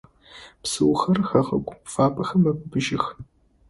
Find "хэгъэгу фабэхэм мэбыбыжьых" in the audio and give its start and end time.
1.27-3.05